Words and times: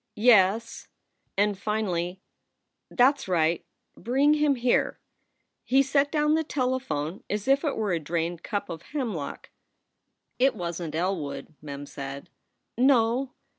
Yes!" 0.32 0.88
and 1.36 1.58
finally, 1.58 2.22
"That 2.90 3.16
s 3.16 3.28
right 3.28 3.66
bring 3.98 4.32
him 4.32 4.54
here." 4.54 4.98
He 5.62 5.82
set 5.82 6.10
down 6.10 6.32
the 6.32 6.42
telephone 6.42 7.22
as 7.28 7.46
if 7.46 7.64
it 7.64 7.76
were 7.76 7.92
a 7.92 8.00
drained 8.00 8.42
cup 8.42 8.70
of 8.70 8.80
hemlock. 8.80 9.50
"It 10.38 10.54
wasn 10.56 10.92
t 10.92 10.96
Elwood," 10.96 11.54
Mem 11.60 11.84
said. 11.84 12.30
"No. 12.78 13.34